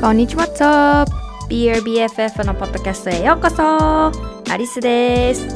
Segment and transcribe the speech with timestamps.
[0.00, 1.12] こんにちは、ツープ
[1.50, 3.62] BRBFF のポッドキャストへようこそ。
[4.50, 5.44] アリスです。
[5.44, 5.48] い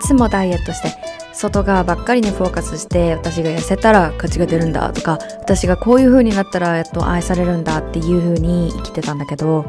[0.00, 0.94] つもダイエットして
[1.32, 9.68] 外側ばっかりにフォーカスして私が痩せたら価値が出るんだとか私がこういう風になったらやっと愛されるんだっていう風に生きてたんだけど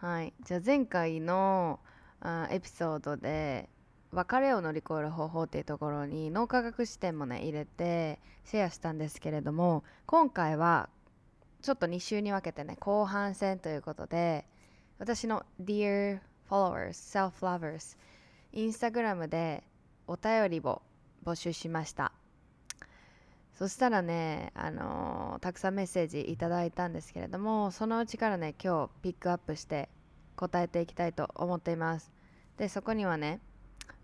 [0.00, 0.32] はい。
[0.42, 1.78] じゃあ前回の
[2.20, 3.68] あエピソードで
[4.12, 10.88] 別れを乗り越える方法っていうところに脳科学視点もね入れてシェアしたんですけれども今回は
[11.60, 14.46] ちょっと2週に分けてね後半戦ということで
[14.98, 17.98] 私の Dear Followers Self Lovers
[18.54, 19.62] インスタグラムで
[20.06, 20.80] お便りを
[21.26, 22.12] 募集しました。
[23.60, 29.90] そしたらね、あのーたくさんメッセージいただいたんですけれどもそのうちからね今日ピックアップして
[30.34, 32.10] 答えていきたいと思っています。
[32.56, 33.38] でそこにはね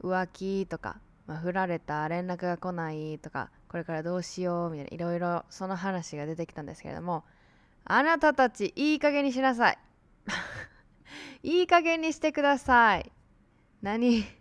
[0.02, 7.24] 浮気とか、まあ、振られた連絡が来ないとかこれからどうしようみたいないろいろその話が出てきたんですけれども
[7.86, 9.78] あなたたちいい加減にしなさい。
[11.42, 13.10] いい加減にしてください。
[13.80, 14.36] 何？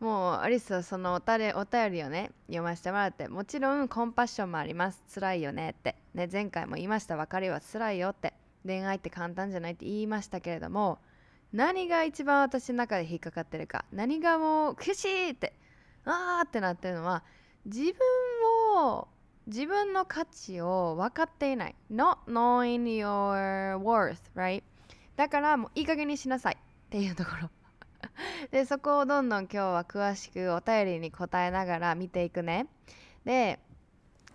[0.00, 5.02] もうアリスはそのおたれお便りをね読ませてもらってもちろんコンパッションもあります。
[5.12, 5.96] 辛いよねって。
[6.14, 7.16] ね前回も言いました。
[7.16, 8.32] 別れは辛いよって。
[8.64, 10.98] 恋愛って簡単じゃないって言いましたけれども
[11.52, 13.84] 何が一番私の中で引っかかってるか。
[13.92, 15.52] 何がもうクシーって。
[16.04, 17.24] あーってなってるのは
[17.66, 17.92] 自分
[18.76, 19.08] を
[19.46, 21.74] 自分の価値を分かっていない。
[21.90, 24.62] Not knowing your worth right?
[25.16, 27.50] だからもういい加減にしなさいっていうところ。
[28.50, 32.66] でそこをどんどん今日は詳しくお便りに答えながら見ていくね。
[33.24, 33.58] で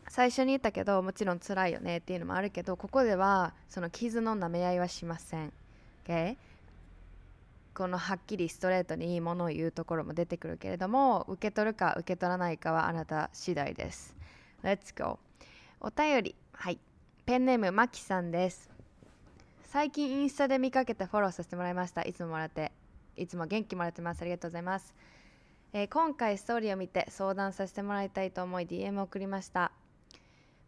[0.09, 5.53] 最初に言ったけどもちろん辛いよねっていうのもあるけどここではその傷の舐め合いはしません、
[6.05, 6.37] okay?
[7.73, 14.15] このはっきりストレートにいいものを言うところも出てくるけれども受け取るか受け取らないかはあなた次第です。
[14.61, 15.19] Let's go
[15.79, 16.35] お便り。
[16.53, 16.79] はい。
[17.25, 18.69] ペンネームまきさんです。
[19.63, 22.03] 最近インスタで見かけてフォローさせてもらいました。
[22.03, 22.71] いつももらって。
[23.17, 24.21] いつも元気もらってます。
[24.21, 24.95] ありがとうございます、
[25.73, 29.71] えー今回ストーリーを見て相談させてもらいたいと思い DM を送りました。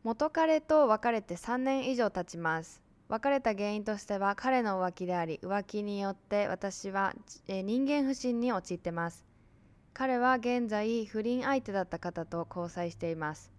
[0.04, 2.84] 元彼と別れて3年以上経ちます。
[3.08, 7.14] 別れた原因としては彼の浮気であり浮気によって私は、
[7.48, 9.26] えー人間不信に陥ってます。
[9.94, 13.56] 彼は現在不倫相手だった方と交際しています。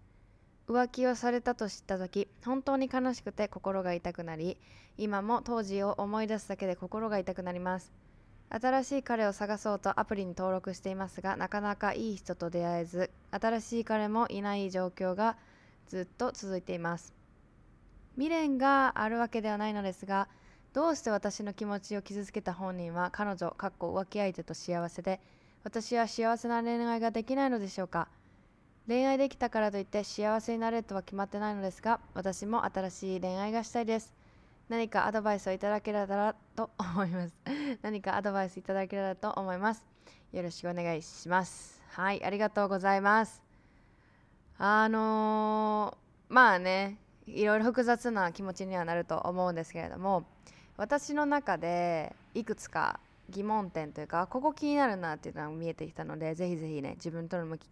[0.67, 4.57] 浮気をされたと知った時本当に悲しくて心が痛くなり
[4.97, 7.93] 今も当時を思い出すだけで心が痛くなります。
[8.49, 15.35] 新しい彼を探そうとアプリに登録していますがなかなかいい人と出会えず新しい彼もいない状況が
[15.87, 17.13] ずっと続いています。
[18.15, 20.27] 未練があるわけではないのですが
[20.73, 25.19] どうして私の気持ちを傷つけた本人は彼女かっこ浮気相手と幸せで
[25.63, 28.07] 私は幸せな恋愛ができないのでしょうか。
[28.87, 34.16] 恋愛できたからといって幸せになれるとは決まってないのですが私も新しい恋愛がしたいです。
[34.69, 37.33] 何かアドバイスをいただけたらと思います。
[37.81, 39.85] 何かアドバイスいただけたらと思います。
[40.33, 41.81] よろしくお願いします。
[41.91, 43.41] はいありがとうございます。
[44.57, 46.97] あのーまあね
[47.27, 50.25] いろいろ複雑な気持ちにはなると思うんですけれども
[50.75, 52.99] 私の中でいくつか
[53.29, 57.69] 疑問点というかここ気になるなっていうのが見えてきたのでぜひぜひね自分との向き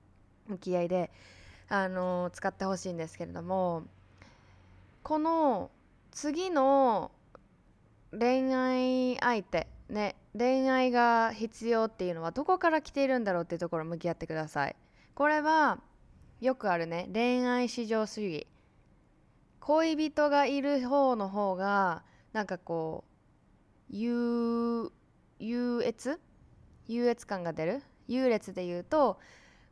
[0.47, 1.09] 向き合いで、
[1.67, 3.83] あのー使ってほしいんですけれども
[5.03, 5.71] この
[6.15, 7.11] 次の
[8.17, 14.75] 恋愛相手ね恋愛が必要っていうのはどこから来ているんだろうっていうところ向き合ってください。
[15.13, 15.79] これは
[16.39, 18.47] よくあるね恋愛至上主義。
[19.59, 23.03] 恋人がいる方の方がなんかこ
[23.91, 24.91] う優
[25.39, 26.17] 優越？
[26.87, 27.83] 優越感が出る？
[28.07, 29.19] 優劣で言うと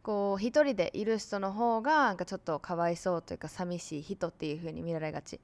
[0.02, 5.40] こう一人でいる人の方がなんかちょっとかわいそうというか寂しい人っていう風に見られがち、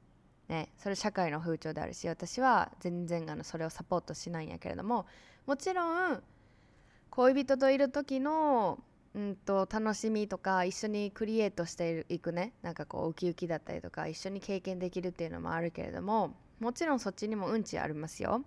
[0.50, 5.06] ね、それ社会の風潮であるし私は全然あのそれをサポートしないんやけれども
[5.46, 6.24] もちろん
[7.12, 8.80] 恋人といる時の
[9.14, 18.44] うんと楽しみとか一緒にクリエイトしていくねなんかこうウキウキだったりとか一緒に経験できるっていうのもあるけれどももちろんそっちにもうんちありますよ。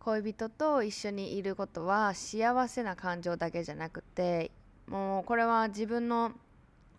[0.00, 4.50] 恋人と一緒にいることは幸せな感情だけじゃなくて
[4.88, 6.32] もうこれは自分の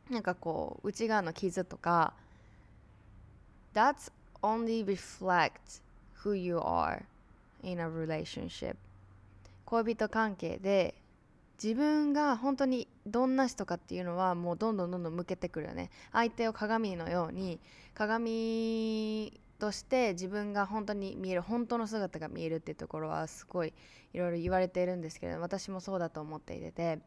[0.10, 2.14] なんかこう内側の傷とか
[3.74, 4.12] That's
[4.44, 5.82] only reflect
[6.24, 7.04] who you are
[7.64, 8.76] in a relationship.
[9.66, 10.94] 恋人関係で
[11.62, 15.90] 自分が本当にどんな人かっていうのはもうどんどんどんどん向けてくるよね。
[16.12, 17.60] 相手を鏡のように
[17.94, 23.74] 鏡として自分が本当に見える本当の姿が見えるっていうところはすごい
[24.14, 27.00] いろいろ言われているんですけれど私もそうだと思っていて。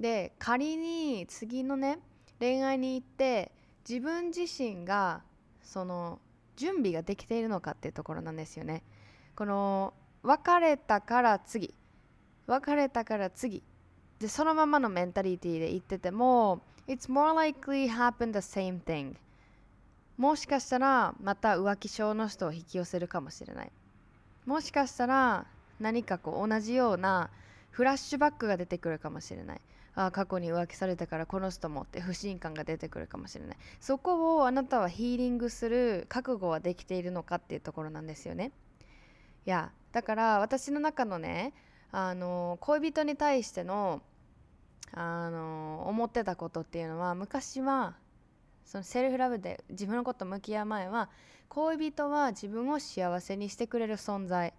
[0.00, 1.98] で仮に次のね
[2.38, 3.52] 恋愛に行って
[3.86, 5.22] 自分自身が
[5.62, 6.18] その
[6.56, 8.82] 準備ができているのかっていうところなんですよね。
[9.34, 11.74] この別れたから次。
[12.46, 13.62] 別れたから次。
[14.18, 19.14] でそのままのメンタリティで言ってても It's more likely happen the same thing
[20.18, 23.72] もしかしたらまた浮気症の人を引き寄せるかもしれない。
[24.44, 25.46] もしかしたら
[25.78, 27.30] 何かこう同じような
[27.70, 29.60] フラッシュバックが出てくるかもしれない。
[29.94, 33.56] あ過去に浮気されたからこの人もって不信感が出てくるかもしれない。
[33.80, 38.52] そこをあなたはヒーリングする覚悟はできているのかっていうところなんですよね。
[39.46, 41.52] いやだから私の中のね
[41.92, 44.02] あの恋人に対しての
[44.92, 47.96] あの思ってたことっていうのは昔は
[48.64, 51.10] そのセルフラブで自分のこと向き合う前は
[51.48, 54.54] 恋人は自分を幸せにしてくれる存在。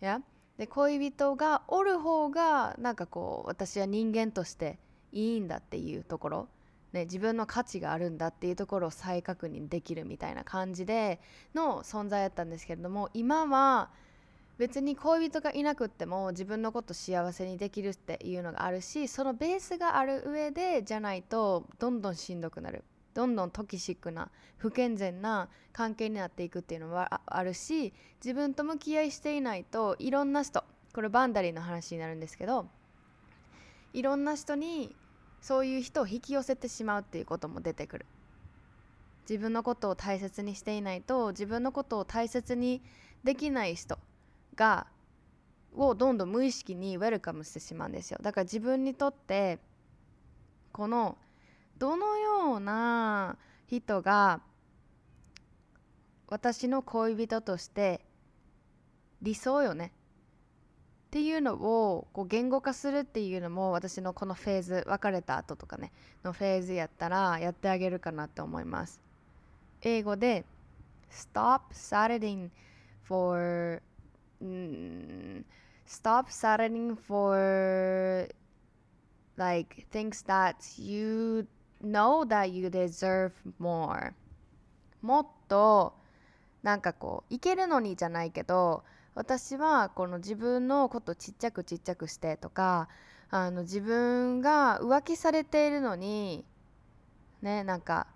[0.00, 0.20] や
[0.58, 4.78] で恋人がおる方がなんかこう私は人間として
[5.12, 6.48] いいんだっていうところ、
[6.92, 11.20] ね、自分の価値があるんだっていうところを再確認できるみたいな感じで
[11.54, 13.90] の存在だったんですけれども今は
[14.58, 22.82] 別に恋人がいなくっても自分のこと幸せにできるっていうのがあるしそのベースがある上でじゃないとどんどんしんどくなる。
[23.14, 27.92] どんどんトキシックな不健全な関係になっていくっていうのはあるし
[28.24, 32.66] 自分と向き合いしていないといろんな人これバンダリーの話になるんですけど
[33.92, 34.94] いろんな人に
[35.40, 38.06] そういう人を引き寄せてしまうっていうことも出てくる。
[39.28, 42.82] 自分のことを大切にしていないと自分のことを大切に
[43.24, 43.98] できない人
[44.54, 44.86] が
[45.76, 48.18] をどんどん無意識にウェルカムしてしまうんですよ。
[48.22, 49.58] だから自分にとって
[50.72, 51.18] この
[51.78, 53.36] どのような
[53.66, 54.40] 人が
[56.28, 58.00] 私の恋人として
[59.22, 59.92] 理想よね？
[61.06, 65.90] っていうのをこう言語化するっていうのも私のこのフェーズ別れた後とかね
[66.22, 69.00] のフェーズやったらやってあげるかなって思います。
[69.80, 70.44] 英語で
[71.10, 72.50] Stop settling
[73.04, 73.82] for
[75.86, 78.28] stop settling for
[79.36, 81.46] like things that you
[81.82, 84.12] know that you deserve more.
[85.02, 85.94] もっと
[86.62, 88.82] なんかこういけるのにじゃないけど
[89.14, 92.88] 私はこの自分のことちっちゃくちっちゃくしてとか
[93.30, 96.44] あの自分が浮気されているのに
[97.42, 98.06] ねなんか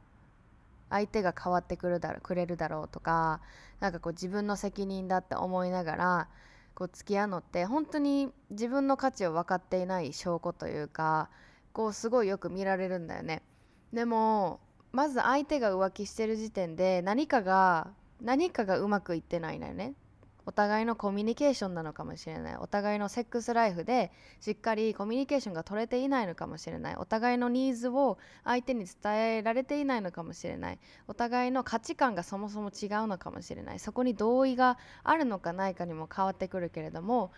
[0.90, 3.40] 相手が変わってくるだろくれるだろうとか
[3.80, 6.28] なんかこう自分の責任だって思いながら
[6.74, 11.30] こう付き合うのって本当に自分の価値を分かっていない証拠というか
[11.72, 13.42] こうすごいよく見られるんだよね。
[13.92, 14.60] でも
[14.92, 17.88] まず相手が浮気してる時点で何かが
[18.20, 19.94] 何かがうまくいってないのよね。
[20.44, 22.56] お互いのコミュニケーションなのかもしれない。
[22.56, 26.96] お互いのセックスライフでしっかりコミュニケーションが取れていないのかもしれない。
[26.96, 30.78] お互いのニーズを相手に伝えられていないのかもしれない。
[31.06, 33.78] お互いの価値観がそもそも違うのかもしれない。
[33.78, 37.30] そこに同意があるのかないかにも変わってくるけれども。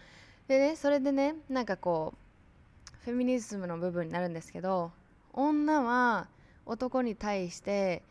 [0.49, 4.93] でねそれでねなんかこうフェミニズムの部分になるんですけど
[5.33, 6.29] 女は
[6.67, 8.03] 男に対して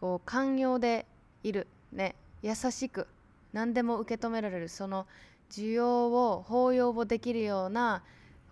[0.00, 1.06] こう寛容で
[1.42, 3.06] いるね優しく
[3.52, 5.06] 何でも受け止められるその
[5.50, 8.02] 需要を包容をできるような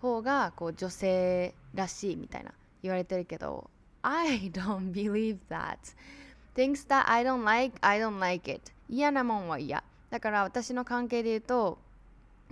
[0.01, 2.51] 方がこう女性らしいみたいな
[2.83, 3.69] 言われてるけど
[4.01, 5.77] I don't believe that.
[6.55, 8.71] Things that I don't like I don't like it.
[8.89, 9.83] 嫌なもんは嫌。
[10.09, 11.77] だから私の関係で言うと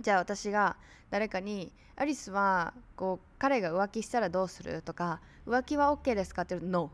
[0.00, 0.76] じゃあ私が
[1.10, 6.90] 誰かにアリスはこう彼が浮気したらどうするとか浮気は OK ですかって言うと No.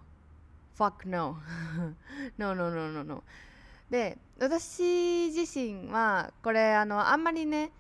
[0.75, 1.37] Fuck no.
[2.39, 3.23] No no no no no.
[3.91, 7.71] で私自身はこれあのあんまりね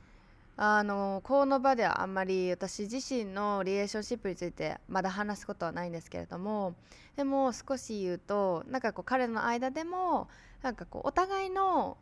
[0.56, 6.74] あのこの場ではあんまり私自身のリレーションシップについてまだ話すことはないんですけれども
[7.16, 10.28] でも少し言うとなんかこう彼の間でも
[10.62, 11.96] なんかこうお互いの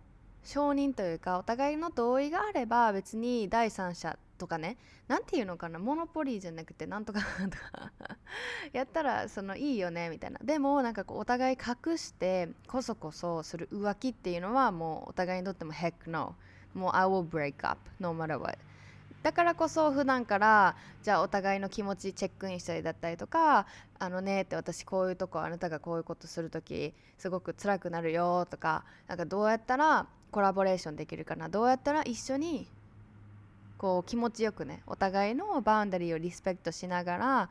[0.44, 7.92] 承認というかお互いの同意があれば別に第三者とかねなんていうのかなモノポリーじゃなくてなんとか なんとか
[8.72, 10.40] やったらそのいいよねみたいな。
[10.42, 16.34] でもなんかこうお互い隠してこそこそする浮気っていうのはもうお互いにとっても heck no
[16.74, 18.58] もう I will break up no matter what
[19.22, 23.66] だからこそ普段からじゃあお互いの気持ちチェックインしたりだったりとか
[24.00, 32.66] あのねって私こういうとこあなたがこういうことする時すごく辛くなるよとかなんかどうやったらコラボレーションできるかなどうやったら一緒に
[33.82, 37.50] こう気持ちよくねお互いのバウンダリーをリスペクトしながら、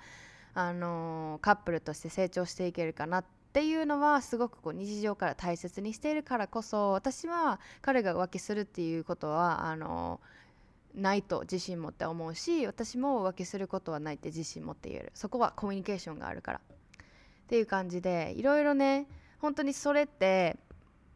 [0.53, 10.21] あの、カップルとして成長していけるかなっていうのはすごくこう日常から大切にしているからこそ私は彼が浮気するっていうことはあの、
[10.95, 15.11] ないと自信持って思うし私も浮気することはないって自信持って言える。
[15.13, 16.61] そこはコミュニケーションがあるから。
[16.61, 17.05] っ
[17.47, 19.05] ていう感じでいろいろね
[19.39, 20.55] 本当にそれって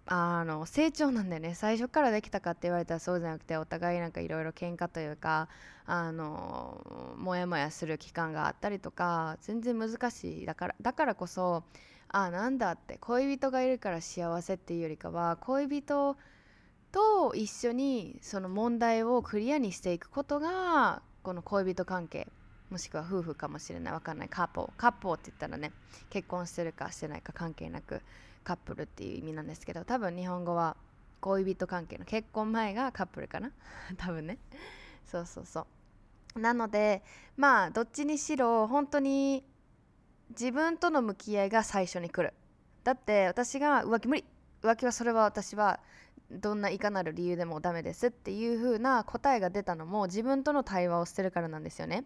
[0.08, 1.56] あの成長なんだよね。
[1.56, 5.50] 最初からできたかって言われたらそうじゃなくてお互いなんかいろいろ喧嘩というか
[5.88, 10.46] あのモヤモヤする期間があったりとか全然難しい。
[10.46, 11.64] だからだからこそ
[12.10, 16.16] あなんだって恋人がいるから幸せっていうよりかは恋人
[16.92, 22.28] と一緒にその問題をクリアにしていくことがこの恋人関係
[22.70, 23.94] もしくは夫婦かもしれない。
[23.94, 24.30] わかんない。
[24.30, 25.72] カッポカッポって言ったらね
[26.12, 28.02] 結婚してるかしてないか関係なく
[28.46, 30.78] カップルっていう意味なんですけど多分日本語は
[31.20, 33.52] 恋人関係の結婚前がカップルかな？
[33.98, 34.38] 多分ね。
[35.06, 35.68] そうそうそ
[36.36, 36.40] う。
[36.40, 37.04] なので
[37.36, 39.44] まあどっちにしろ本当に
[40.30, 42.34] 自分との向き合いが最初に来る。
[42.84, 44.26] だって私が浮気無理。
[44.62, 45.80] 浮気はそれは私は
[46.32, 52.06] どんないかなる理由でもダメですっていう風な答えが出たのも自分との対話をしてるからなんですよね。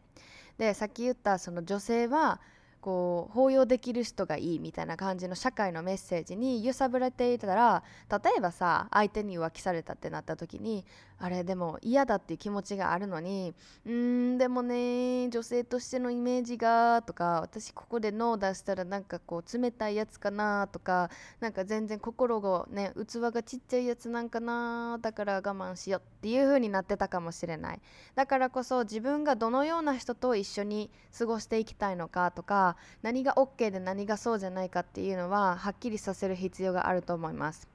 [0.57, 2.41] でさっき言ったその女性は
[2.81, 10.85] こう包容できる人がいいみたいな感じの社会のメッセージに揺さぶれていたら例えばさ相手に浮気されたってなった時に
[11.19, 13.53] あれでも嫌だっていう気持ちがあるのに
[13.85, 21.09] うんでもね女性としてのイメージがとか私ここでノー出したらなんかこう冷たいやつかなとか
[21.41, 27.81] なんか全然心がね器がちっちゃいやつなんかなだから我慢しようっていう風になってたかもしれない。
[28.15, 37.67] だからこそ自分がどのような人と一緒に過ごしていきたいのかとか何が OK で何がそうじゃないかっていうのははっきりさせる必要があると思います。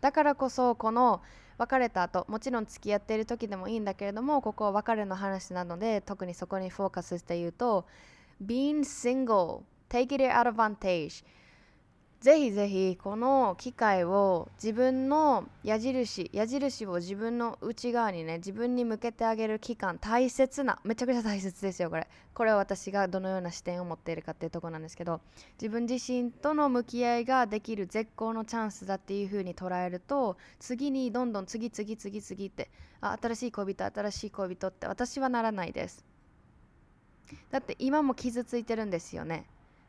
[0.00, 1.20] だからこそこの
[1.60, 7.84] 別れた後もちろん付き合っている時でもいいんだけれどもここは別れの話なので特にそこにフォーカスして言うと
[8.42, 11.22] Being single take it advantage
[12.20, 22.06] ぜひぜひこの機会を自分の矢印矢印を自分の内側にね自分に向けてあげる期間大切なめちゃくちゃ大切ですよこれ。
[22.34, 25.22] これは私がどのような視点を持っているかっていうとこなんですけど
[25.54, 32.68] 自分自身との向き合いができる絶好のチャンスだっていう風に捉えると次にどんどん次々次々って
[33.00, 36.04] あ新しい恋人新しい恋人って私はならないです。
[37.50, 39.46] だって今も傷ついてるんですよね。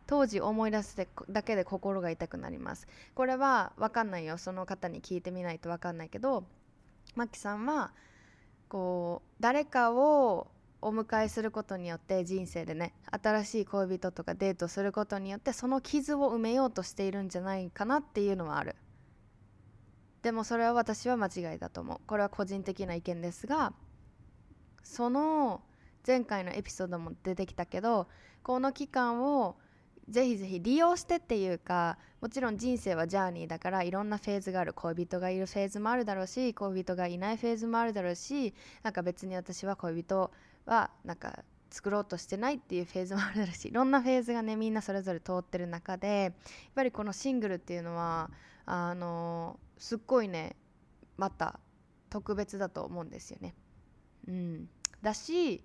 [0.08, 2.88] 当時思い出すだけで心が痛くなります。
[3.14, 4.38] これは分かんないよ。
[4.38, 6.46] その方に聞いてみないと分かんないけど
[7.16, 7.94] マキさんは
[8.68, 10.48] こう誰かを
[10.82, 18.76] お迎えすることによって人生でね新しい恋人とかデートすることによってその傷を埋めようとしているんじゃないかなっていうのはある。
[20.24, 22.00] でもそれは私は間違いだと思う。
[22.06, 23.74] これは個人的な意見ですが
[24.84, 25.62] その
[26.06, 28.08] 前回のエピソードも出てきたけど
[28.44, 29.58] この期間を
[30.12, 38.54] ぜひぜひ利用してっていうかもちろん人生はジャーニーだからいろんなフェーズがある恋人がいるフェーズもあるだろうし恋人がいないフェーズもあるだろうし
[38.84, 40.32] なんか別に私は恋人
[40.66, 46.34] はなんか作ろうとしてないっていうフェーズもあるだろうしいろんなフェーズがねみんなそれぞれ通ってる中でやっ
[46.76, 48.30] ぱりこのシングルっていうのは
[48.66, 50.58] あのすっごいね
[51.18, 51.60] また
[52.10, 53.56] 特別だと思うんですよね。
[54.28, 54.70] うん、
[55.02, 55.64] だし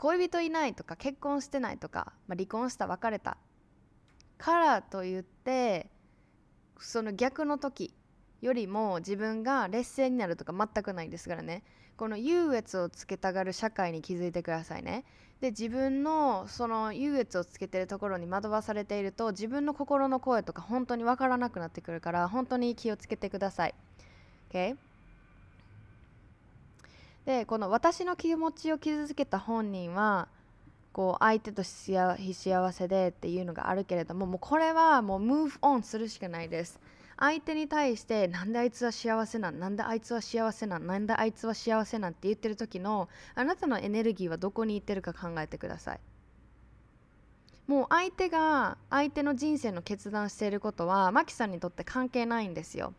[0.00, 3.36] 恋人いないとか結婚してないとか、まあ、離婚した別れた
[4.38, 5.90] からといって
[6.78, 7.92] その逆の時
[8.40, 11.62] よりも自分が劣勢になるとか全くないですからね。
[11.98, 15.04] この優越をつけたがる社会に気づいてくださいね。
[15.42, 23.74] で自分のその優越をつけてるところに惑わされていると自分の心の声とか本当に分からなくなってくるから本当に気をつけてください。
[24.50, 24.76] OK?
[27.30, 30.26] でこの私の気持ちを傷つけた本人は
[30.92, 36.80] こう相手と幸せでっていうのがあるけれどももうこれはもうムーブオンするしかないです。
[37.16, 46.00] 相手に対してなんであいつは幸せなんなんであいつは幸せなんなんであいつは幸せなんって言ってる時のあなたのエネルギーはどこに行ってるか考えてください。
[47.68, 52.92] もう相手が相手の人生の決断していることはマキさんにとって関係ないんですよ。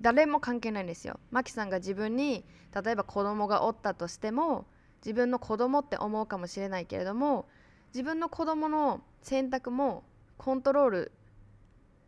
[0.00, 2.44] 誰も関係ないんですよマキさんが自分に
[2.84, 4.66] 例えば子供がおったとしても
[5.04, 7.46] 自分の子供って思うかもしれないけれども
[7.94, 10.04] 自分の子供の選択も
[10.36, 11.12] コントロール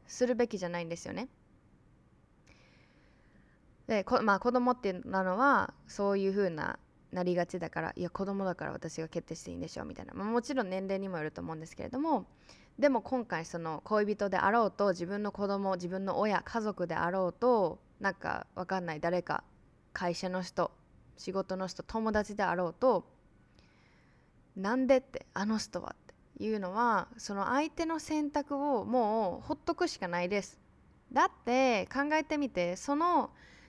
[0.06, 1.28] するべきじゃないんですよね。
[3.86, 6.78] でこまあ子供っていうのはそういう風な
[7.12, 12.26] なりがちだからいや子供だから私が決定していいんでしょうみたいな、まあ、もちろん年齢にもよると思うんですけれども
[12.80, 19.44] でも今回その恋人であろうと自分の子供自分の親家族であろうとなんか分かんない誰か
[19.92, 20.70] 会社の人
[21.18, 23.04] 仕事の人友達であろうと
[24.56, 25.96] なんでってあの人はっ
[26.38, 30.58] ていうのはその相手の選択をもうほっとくしかないです
[31.12, 33.28] だって考えてみてその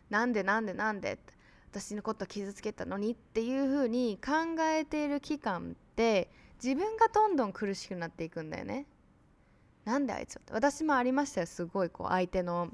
[0.09, 1.33] なんでなんでなんでって
[1.69, 6.29] 私のこと傷つけたのにっていうふうに考えている期間って
[6.63, 8.85] 自分がどんどん苦しくなっていくんだよね。
[9.85, 12.69] なんであいつ私もありましたよすごいこう相手の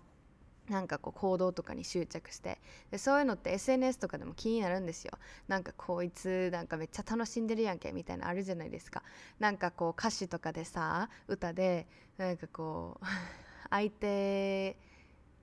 [0.70, 2.60] なんかこう行動とかに執着して。
[2.92, 5.18] でそういうのって SNS とかでも気になるんですよ。
[5.48, 9.04] なんかこいつなんかめっちゃ楽しんでるやんけみたいなあるじゃないですか。
[9.40, 11.88] なんかこう歌詞とかでさ歌で
[12.18, 13.06] なんかこう
[13.70, 14.78] 相手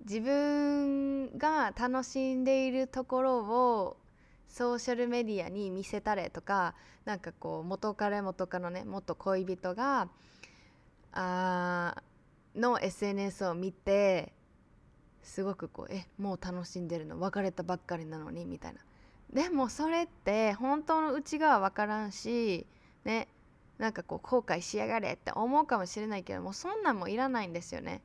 [0.00, 3.96] 自分が楽しんでいるところを
[4.48, 6.74] ソーシャルメディアに見せたれとか
[7.06, 10.08] なんかこう元彼元カノね元恋人が
[11.16, 12.02] あ
[12.56, 14.32] の SNS を見て
[15.22, 18.80] すごくこうえもう楽しんでるの別れたばっかりなのにみたいな
[19.32, 22.66] でもそれって本当の内側分からんし
[23.04, 23.28] ね
[23.78, 28.02] なんかこう後悔しやがれって思うかもしれないけどもそんなんもいらないんですよね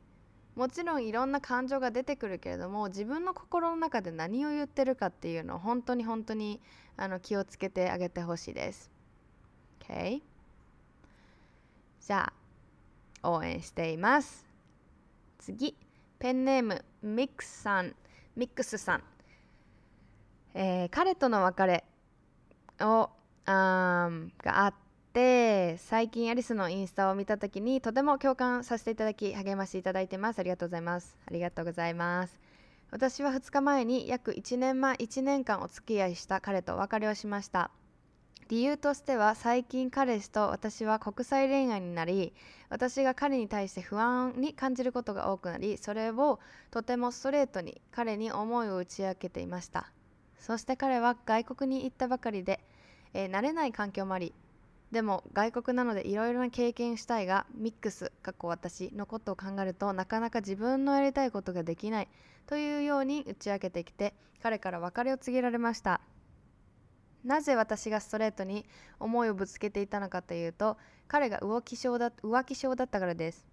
[0.56, 6.60] もちろんいろんな感情が出てくるけれども自分の心の中で何を言ってるかっていうのを本当に本当に
[6.96, 8.92] あの気をつけてあげてほしいです。
[9.80, 10.22] OK?
[12.02, 12.39] じゃあ
[13.24, 14.46] 応援しています。
[15.40, 15.76] 次
[16.20, 17.96] ペンネームミックスさん。
[18.36, 19.04] ミックスさん、
[20.54, 21.84] えー、彼との別れ
[22.80, 23.10] を
[23.46, 24.10] あ
[24.44, 24.74] があっ
[25.12, 30.40] て最近アリスのインスタを見た時にとても共感させていただき励ましていただいてます。
[30.40, 31.18] ありがとうございます。
[31.26, 32.40] ありがとうございます。
[32.92, 37.72] 私は2日前に約1年前1年間お付き合いした彼とお別れをしました。
[38.50, 42.34] 理由としては最近彼氏と私は国際恋愛になり
[42.70, 46.40] 私が彼に対して不安に感じることが多くなりそれを
[46.72, 49.92] とてもストレートに彼に思いを打ち明けていました。
[50.40, 52.60] そして彼は外国に行ったばかりで、
[53.14, 54.34] えー、慣れない環境もあり
[54.92, 62.08] でも外国なのでいろいろな経験したいがミックス過去私のことを考えるとなかなか自分のやりたいことができない
[62.48, 66.02] というように打ち明けてきて彼から別れを告げられました。
[67.24, 68.66] なぜ私がストレートに
[69.00, 70.78] 思いをぶつけていたのかというと
[71.08, 73.48] 彼が浮気症だ浮気症だったからです。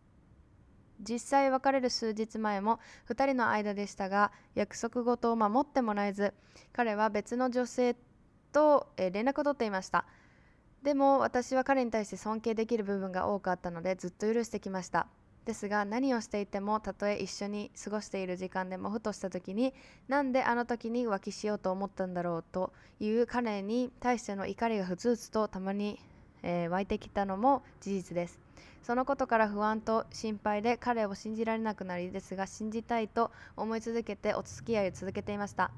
[1.01, 6.33] 実際別れる数日前も2人の間でしたが約束事を守ってもらえず
[6.73, 7.97] 彼は別の女性
[8.53, 10.07] と連絡を取っていました。
[10.83, 15.09] でも私は彼に対して尊敬できる部分が多くあったのでずっと許してきました。
[15.47, 19.73] ですが何をしていてもたとえ一緒に過ごしている時間でもふとした時に
[20.09, 26.01] なんであの時に浮気しようと思ったんだろうという彼に対しての怒りがふつふつとたまに、
[26.43, 28.41] えー、湧いてきたのも事実です。
[28.83, 35.71] そのことから不安と心配で彼を信じられなくなりですが信じたいと思い続けてお付き合いを続けていました。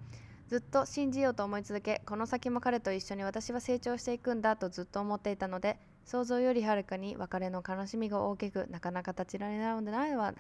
[0.49, 10.33] ずっと信じようと思い続けこの先も彼と一緒に私は成長していくんだとずっと思っていたので想像よりはるかに別れの悲しみが大きくなかなか立ち直れないのでないわ。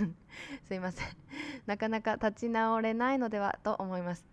[0.68, 1.06] すいません。
[1.64, 4.26] なかなか立ち直れないのではと思います。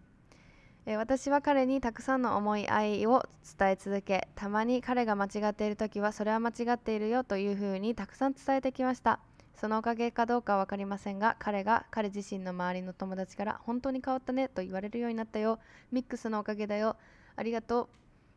[0.86, 3.26] え私は彼にたくさんの思い愛を
[3.58, 9.22] 伝え続けたまに彼が間違っている時はそれは間違っているよというふうにたくさん伝えてきました。
[9.56, 15.60] そのおかげかどうかは分かりませんが彼が彼自身の周りの友達から本当に変わったねと言われるようになったよ。
[15.94, 16.98] ミックスのおかげだよ。
[17.38, 17.88] ありがとう。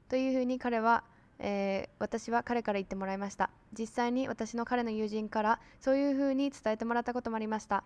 [0.09, 1.03] というふうに彼は、
[1.39, 7.85] えー、私は彼から言ってもらいました実際に私の彼の友人からそういうふうに伝えてもらったこともありました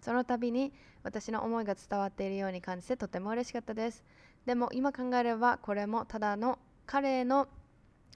[0.00, 0.72] その度に
[1.02, 4.02] 私の思いが伝わっているように感じてとても嬉しかったです
[4.46, 7.48] でも今考えればこれもただの彼の、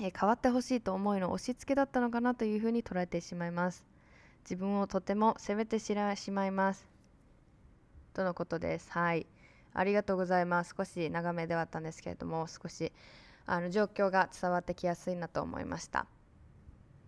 [0.00, 3.84] え、変わってほしいと思いの押し付けだったのかなというふうに捉えてしまいます
[4.48, 5.92] 自分をとても責めてし
[6.30, 6.88] まいます。
[8.14, 8.90] とのことです。
[8.92, 9.26] はい。
[9.74, 10.74] ありがとうございます。
[10.74, 12.90] 少し長めではあったんですけれども、少し
[13.48, 16.06] あの状況が伝わってきやすいなと思いました。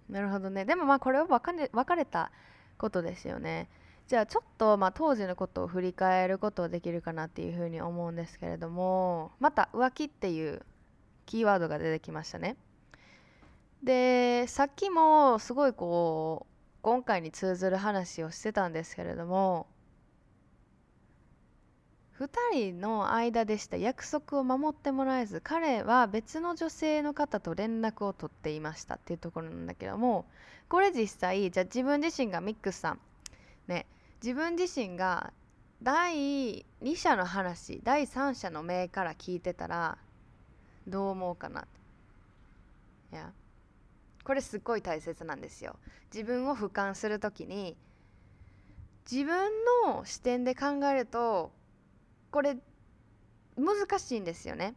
[0.08, 0.64] なるほどね。
[0.64, 2.32] でもまあこれは別れ別れた
[2.78, 3.68] ことですよね。
[4.08, 10.62] じゃあちょっとまあ当時のことを振り返ることはできるかなっていうふうに思うんですけれども、また浮気っていう
[11.26, 12.56] キーワードが出てきましたね。
[13.82, 19.66] で、さっきもすごいこう今回に通ずる話をしてたんですけれども
[22.20, 23.78] 2人の間でした。
[23.78, 30.26] 約束を守ってもらえず彼は別の女性の方と連絡を取っていましたっていうところなんだけども
[30.68, 33.00] これ実際じゃあ自分自身がミックスさん。
[33.68, 33.86] ね
[34.22, 35.32] 自分自身が
[35.82, 39.96] 第2者の話第3者の目から聞いてたら
[40.86, 41.66] どう思うかな。
[43.12, 43.32] いや
[44.24, 45.76] これすっごい大切なんですよ。
[46.12, 47.78] 自分を俯瞰する時に
[49.10, 49.50] 自分
[49.86, 51.50] の視点で考えると
[52.30, 52.56] これ
[53.56, 54.74] 難しいんですよね。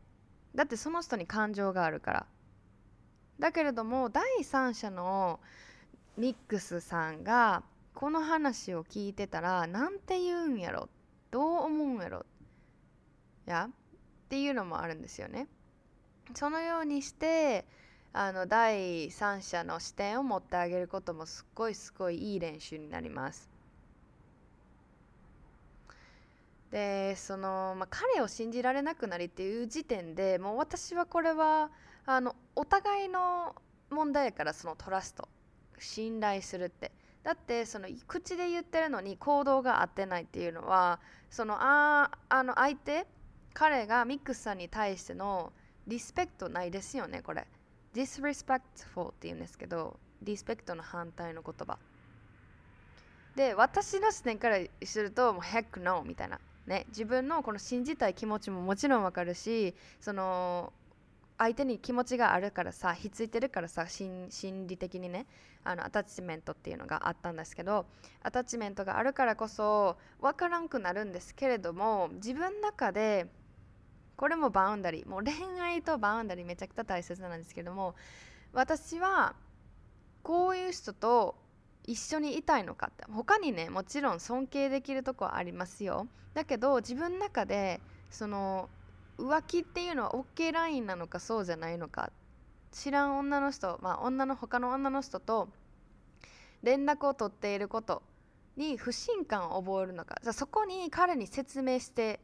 [0.56, 2.26] だってその人に感情があるから。
[3.40, 5.40] だけれども第三者の
[6.18, 7.64] ミックスさんが
[7.96, 10.90] この話を聞いてたらなんて言うんやろ。
[11.32, 12.26] どう思うんやろ。
[13.46, 13.70] や？
[13.70, 13.70] っ
[14.30, 15.48] ていうのもあるんですよね。
[16.36, 17.66] そのようにして
[18.14, 23.53] あの第三者の視点を持ってあげることもすっごいすごいいい練習になります。
[26.74, 31.70] でその、まあ、彼を信じられなくなりっていう時点でもう私はこれは
[32.08, 33.56] あのお互いの
[33.92, 35.30] 問題やからそのトラスト
[35.78, 36.92] 信頼するって。
[37.24, 43.08] だってその口で言ってるのに行動が合ってないっていうのはそのああの相手
[43.54, 45.54] 彼がミックスさんに対しての
[45.88, 47.48] リスペクトないですよねこれ。
[47.94, 51.78] disrespectful って言うんですけどリスペクトの反対の言葉。
[53.38, 56.42] で私の視点からするともう heck no みたいな。
[56.68, 60.72] ね、自分のこの信じたい気持ちももちろんわかるしその
[61.38, 64.30] 相手に気持ちがあるからさひっついてるからさ心
[64.68, 65.26] 理的にね
[65.66, 67.86] あのアタッチメントっていうのがあったんですけど
[68.22, 73.28] アタッチメントがあるからこそ分からんくなるんですけれども自分の中で
[74.16, 77.96] これもバウンダリーもう恋愛とバウンダリーめちゃくちゃ大切なんですけども
[78.54, 79.36] 私は
[80.22, 81.36] こういう人と
[81.86, 83.06] 一緒にいたいのかって。
[83.12, 86.08] 他にねもちろん尊敬できるとこはありますよ。
[86.34, 88.70] だけど自分の中でその
[89.18, 92.12] 浮気っていうのは OK ラインなのかそうじゃないのか。
[92.72, 95.50] 知らん女の人まあ女の他の女の人と
[96.64, 98.02] 連絡を取っていること
[98.56, 100.20] に不信感を覚えるのか。
[100.24, 102.20] じゃそこに彼に説明して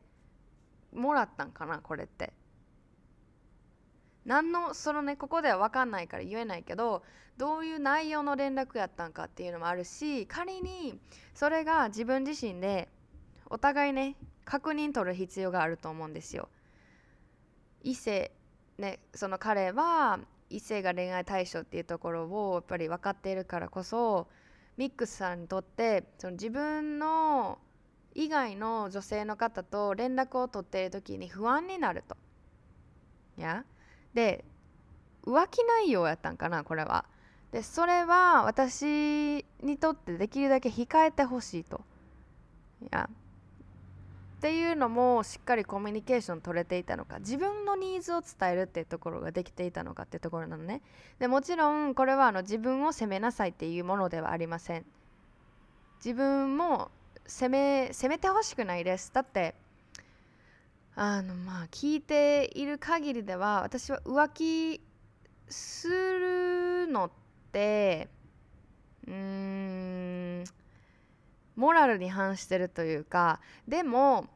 [0.94, 2.34] もらったんかなこれって。
[4.26, 7.04] 何のそのねここでは分かんないから言えないけど
[7.38, 11.00] どういう内容の連絡やったんかっていうのもあるし仮に
[11.34, 12.90] それが自分自身で
[13.50, 16.50] お互いね確認取る必要があると思うんですよ。
[17.84, 18.32] 異性
[18.78, 24.28] ねその彼は異性が恋愛対象っていうところをやっぱり分かっているからこそ
[24.78, 27.60] ミックスさんにとってその自分の
[28.16, 32.18] 以外の女性の方と連絡を取っている時に不安になると。
[33.38, 33.64] いや？
[34.14, 34.44] で
[35.26, 37.06] 浮気内容やったんかなこれは。
[37.52, 41.82] でそれは私にとってできるだけ控えてほしいと。
[42.82, 43.10] いや。
[44.40, 47.20] っていうのもしっかりコミュニケーション取れていたのか。
[47.20, 50.82] 自分のニーズを伝えるっていうところができていたのかっていうところなのね。
[51.20, 54.86] でもちろんこれはあの自分を責めなさいっていうものではありません。
[55.98, 56.90] 自分も
[57.26, 59.12] 責め責めてほしくないです。
[59.14, 59.56] だって
[61.02, 64.82] あのまあ聞いている限りでは私は浮気
[65.48, 67.12] するのっ
[67.54, 68.10] て
[69.08, 70.44] うーん
[71.56, 74.28] モラルに反してるというかでも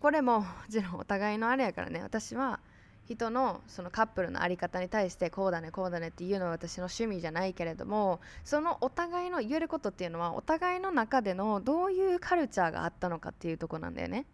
[0.00, 2.60] これももちろんお互いのあれやからね私は
[3.08, 14.26] 人のそのカップルの在り方に対してこうだねこうだねっていうのは私の趣味じゃないけれどもそのお互いの言えることっていうのはお互いの中でのどういうカルチャーがあったのかっていうとこなんだよね。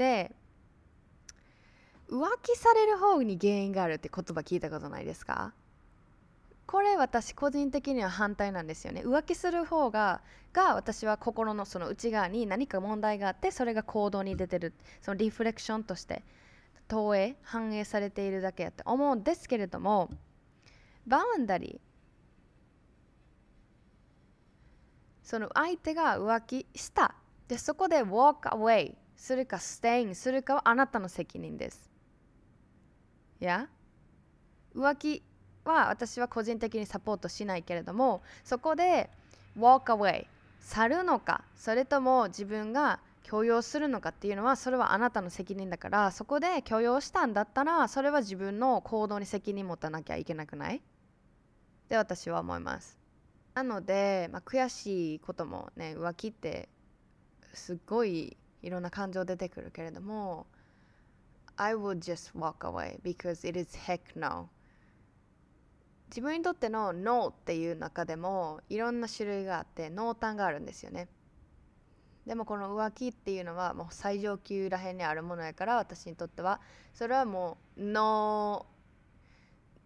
[0.00, 0.32] で
[2.08, 5.52] 浮気される方に原因があるって言葉聞いたことないですか？
[6.66, 9.02] これ私個人的には反対なんですよね。
[9.02, 10.22] 浮気する方が
[10.54, 16.22] が私は心のその内側に何か問題があってそれが行動に出てるそのリフレクションとして
[16.88, 20.08] 投影反映されているだけやって思うんですけれども
[21.06, 21.78] バウンダリー
[25.22, 27.14] その相手が浮気した。
[27.48, 31.90] でそこで walk away するか staying するかはあなたの責任です。
[33.38, 33.68] や？
[34.74, 35.22] 浮気
[35.64, 39.10] は私は個人的にサポートしないけれどもそこで
[39.58, 40.26] walk away
[40.60, 50.76] 去るのかそれとも自分が許容するのかっていうのはそれはあなたの責任だからそこで許容したんだったらそれは自分の行動に責任持たなきゃいけなくない？
[50.76, 50.80] っ
[51.90, 52.98] て私は思います。
[53.52, 56.70] なので、まあ、悔しいこともね浮気って
[57.52, 60.46] すっごいいろんな感情出てくるけれども
[61.56, 64.48] I would just walk away because it is heck no.
[66.08, 71.08] 自分にとっての No っていう中でもいろんな種類があって濃淡があるんですよね。
[72.26, 76.60] でもこの浮気っていうのはもう最上級らへんにあるものやから私にとっては
[76.94, 78.66] それはもう no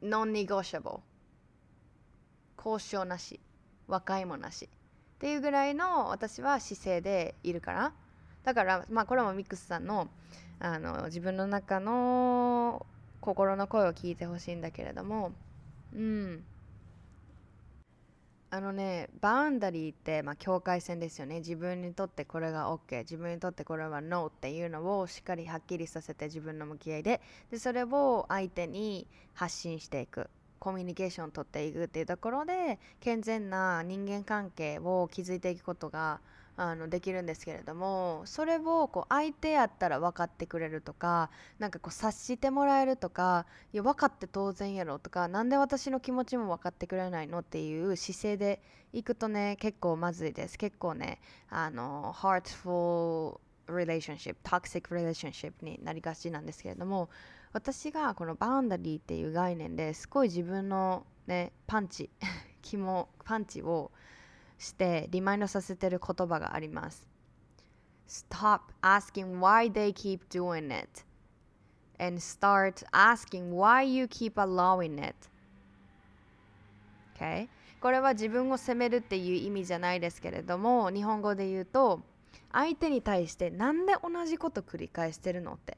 [0.02, 1.00] non-negotiable.
[2.56, 3.40] 交渉なし
[3.86, 4.68] 和解もなし。
[5.16, 7.92] っていうぐらいの私は姿勢でいるから
[8.44, 10.08] だからまあこれもミックスさんの
[10.60, 12.86] あの自分の中の
[13.20, 15.32] 心の声を聞いてほしいんだけれども
[15.94, 16.44] うん。
[18.50, 21.40] あのねバウンダリーって、まあ、境界線ですよね。
[21.40, 27.20] 自分にとってこれが OK 自分にとってこれは NO っていうのをしっかりはっきりさせて自分の向き合いで。
[27.50, 30.30] でそれを相手に発信していく。
[30.60, 36.20] コミュニケーションをとっていくっていうところで健全な人間関係を築いていくことが
[36.56, 48.62] あのできるんですけれどもそれをこう相手やったら分かってくれるとかなんかこう察してもらえるとかいや分かって当然やろとか何で私の気持ちも分かってくれないのっていう姿勢で
[48.92, 50.56] いくとね結構まずいです。
[50.56, 57.08] 結構ねあの heartful relationship toxic relationship になりがちなんですけれども
[57.52, 62.10] 私がこのバウンダリーっていう概念ですごい自分のねパンチ
[62.62, 63.90] 肝パンチを
[64.58, 67.08] してリマインドさせてる言葉があります
[68.08, 71.04] Stop asking why they keep doing it
[71.98, 75.14] and start asking why you keep allowing it
[77.16, 77.48] Okay?
[77.80, 82.00] これは自分を責めるっていう意味じゃないですけれども日本語で言うと
[82.52, 85.76] 相手に対してなんで同じこと繰り返してるのって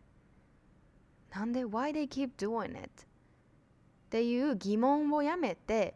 [1.34, 2.88] なんで Why they keep doing it?
[2.88, 5.94] っていう疑問をやめて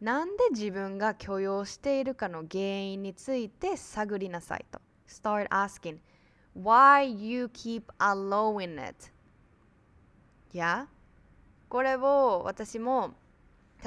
[0.00, 4.80] なんで自分が許容しているかの原因について探りなさいと。
[5.06, 5.98] Start asking
[6.56, 9.10] why you keep allowing it?
[10.52, 10.88] や
[11.68, 13.14] これを私も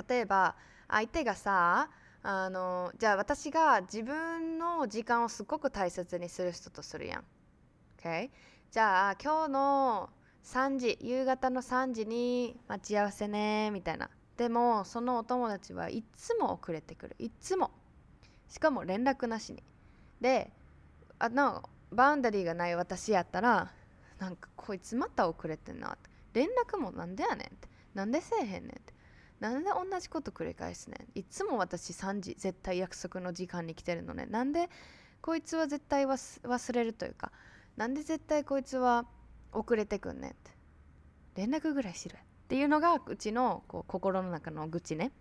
[0.07, 0.55] 例えば
[0.87, 1.89] 相手がさ
[2.21, 7.23] あのじゃあ私が自分の時間をすごく大切にする人とするやん。
[7.99, 8.29] Okay?
[8.71, 10.09] じゃあ今日の
[10.43, 17.15] 3時夕方の3時に待ち合わせねみたいなでもそのお友達はいつも遅れてくる。
[17.19, 17.71] いつも。
[18.49, 19.63] しかも連絡なしに。
[20.21, 20.51] で
[21.19, 23.71] あのバウンダリーがない私やったら
[24.19, 26.09] なんかこいつまた遅れてんなって。
[26.33, 27.67] 連絡もなんでやねんって。
[27.93, 28.93] なんでせえへんねんって。
[29.39, 31.19] なんで同じこと繰り返すねん。
[31.19, 34.25] いつも私3時絶対約束の時間に来てるのね。
[34.25, 34.69] なんで
[35.21, 37.31] こいつは絶対忘れるというか。
[37.77, 39.05] なんで絶対こいつは
[39.51, 40.51] 遅れてくんねんって。
[41.35, 42.23] 連絡ぐらいしろや。
[42.53, 45.11] っていうのがうちのこう心の中の愚痴ね。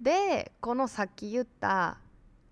[0.00, 1.98] でこのさっき言った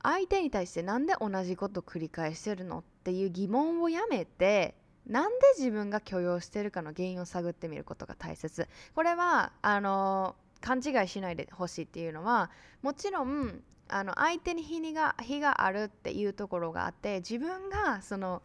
[0.02, 4.74] 相手に対してなんで同じこと繰り返してるのっていう疑問をやめて
[5.06, 12.50] なんで自分が許容してるかの原因を探ってみることが大切これはあの勘違いしないでほしいっていうのは
[12.82, 18.42] もちろんあの相手に非が非があるっていうところがあって自分がその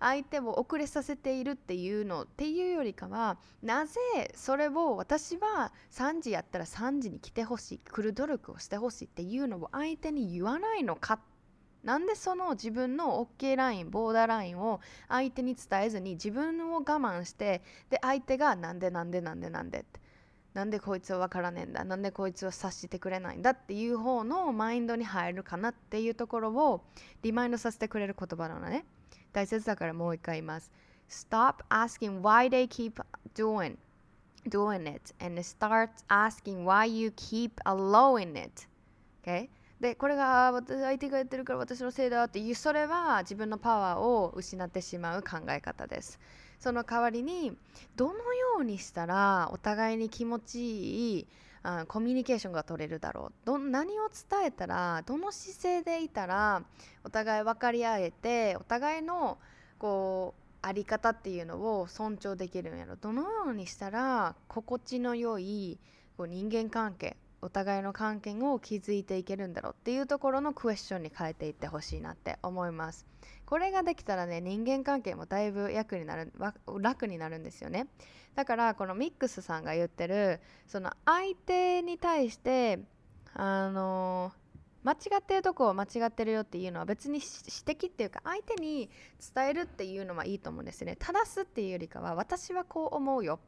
[0.00, 4.00] 相手を遅れさせているっていうのっていうよりかはなぜ
[4.34, 11.20] それを私は3時やったら3時に来てほしい来る努力をしてほしいっていうのを相手に言わないのか。
[11.82, 20.04] なんでその自分の OK ラインボーダーラインを相手に伝えずに自分を我慢してで相手がなんでなんでなんでなんでって。
[20.54, 21.84] なんでこいつは分からねえんだ。
[21.84, 26.84] なんでこいつは察してくれないんだっていう方のマインドに入るかなっていうところを
[27.22, 28.84] リマインドさせてくれる言葉なのね。
[29.34, 30.70] 大切だからもう一回言います。
[31.10, 33.76] Stop asking why they keep doing
[34.48, 38.66] doing it and start asking why you keep allowing it.
[39.22, 39.48] Okay?
[39.80, 46.18] でこれが私相手がやってるから私のせいだっていうそれは自分のパワーを失ってしまう考え方です。
[46.60, 47.56] その代わりに
[47.96, 48.20] どのよ
[48.60, 51.26] うにしたらお互いに気持ちいい
[51.64, 53.32] あコミュニケーションが取れるだろう。
[53.46, 56.62] ど何を伝えたらどの姿勢でいたら
[57.02, 59.38] お互い分かり合えてお互いの
[59.78, 62.96] こうあり方っていうのを尊重できるんやろ。
[62.96, 65.78] どのようにしたら心地の良い
[66.16, 69.76] こう人間関係お互いの関係を築いていけるんだろう。
[69.78, 73.06] っていうところのクエスチョンに変えていってほしいなって思います。
[73.46, 76.32] これができたらね人間関係もだいぶ役になる
[76.78, 77.86] 楽になるんですよね。
[78.34, 82.80] だからこのミックスさんが言ってるその相手に対して
[83.34, 84.32] あの
[84.84, 87.26] 間違ってるとこを間違ってるよっていうのは別に指
[87.86, 88.90] 摘っていうか相手に
[89.34, 90.96] 伝えるっていうのはいいと思うんですね。
[90.96, 93.40] 正すっていうよりかは私はこう思うよ。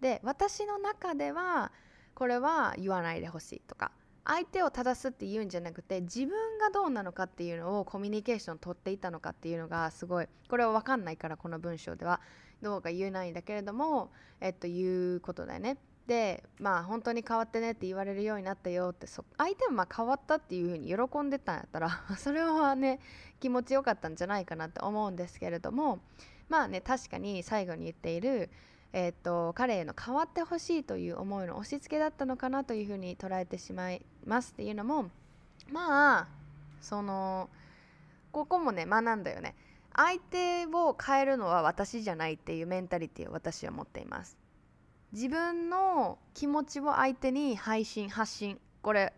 [0.00, 1.72] で私の中では
[2.14, 3.90] これは言わないでほしいとか
[4.24, 12.20] 相手を正すっていうんじゃなくて自分がどうなのかっていうのをコミュニケーション取っていたのかっていうのがすごいこれは分かんないからこの文章では。
[12.62, 15.78] どうか言えないんだけれどもえっということだよね。
[16.06, 22.98] でまあ本当に変わってねって言われるようになったよってそ相手もまあ変わったっていうふうに喜んでたんやったら それはね
[23.40, 26.00] 気持ちよかったんじゃないかなって思うんですけれども
[26.48, 28.48] まあね確かに最後に言っている
[28.92, 35.10] えーと、彼への変わってほしいという思いの押し付けだったのかなというふうに捉えてしまいますっていうのも
[35.70, 36.28] まあ
[36.80, 37.50] その
[38.32, 39.54] ここもね学んだよね。
[39.98, 44.38] 相手を変えるのは私じゃないっていうメンタリティを私は持っています。
[45.10, 49.12] 自分の気持ちを相手に配信発信これ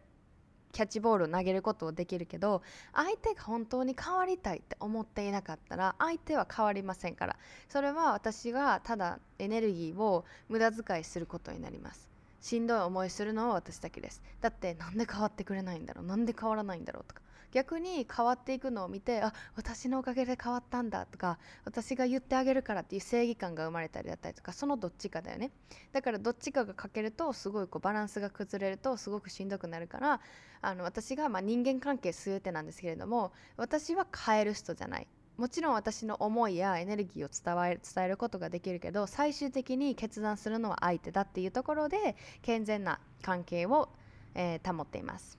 [0.72, 2.62] キャッチボールを投げることはできるけど
[2.94, 7.36] 相手が本当に変わりたいって思っていなかったら相手は変わりませんから。
[7.68, 12.08] それは私がただエネルギーを無駄遣いすることになります。
[12.40, 14.22] しんどい思いするのは私だけです。
[14.40, 16.06] だってなんで変わってくれないんだろう。
[16.06, 17.20] なんで変わらないんだろうとか。
[17.52, 25.50] 逆に変わっていくのを見てあ私のおかげで変わったんだとか私が言ってあげるからっていう正義感が生まれたりだったりとかそのどっちかだよね
[25.92, 30.20] だからどっちかが欠けるとすごいこうバランスが崩れるとすごくしんどくなるから
[30.62, 35.06] あの私がま人間関係全てなんですけれども私は変える人じゃない
[35.40, 43.88] もちろん私の思いやエネルギーを伝え伝えることができるけど最終的に決断するのは相手だっていうところで健全な関係を、
[44.34, 45.38] えー、保っています。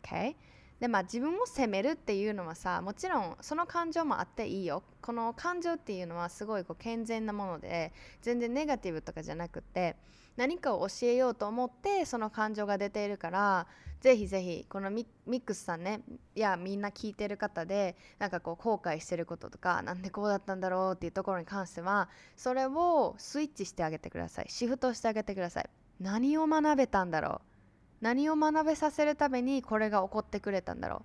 [0.00, 0.36] Okay?
[0.80, 4.82] でまあ自分を責めるっていうのはさもちろんその感情もあっていいよ。
[5.00, 9.96] この感情っていうのはすごいこう健全なもので全然ネガティブとかじゃなくて
[10.36, 13.66] 何かを教えようと思ってその感情が出ているから
[14.00, 16.00] ぜひぜひこのミックスさんね
[16.34, 24.46] いやみんな聞いてる方でなんかこう後悔してることとかなんでこうだったんだろうっていうところに関してはそれをスイッチしてあげてください。
[24.48, 25.70] シフトしてあげてください。
[26.00, 27.53] 何を学べたんだろう。
[28.00, 31.02] 何を学べさせるためにこれが起こってくれたんだろ